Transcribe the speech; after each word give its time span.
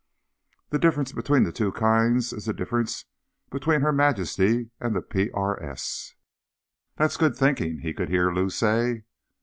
_The 0.71 0.79
difference 0.79 1.11
between 1.11 1.43
the 1.43 1.51
two 1.51 1.71
kinds 1.73 2.33
is 2.33 2.45
the 2.45 2.53
difference 2.55 3.05
between 3.51 3.81
Her 3.81 3.91
Majesty 3.91 4.71
and 4.79 4.95
the 4.95 5.01
PRS. 5.03 6.15
"That's 6.97 7.17
good 7.17 7.35
thinking," 7.35 7.81
he 7.81 7.93
could 7.93 8.09
hear 8.09 8.31
Lou 8.33 8.49
say. 8.49 9.03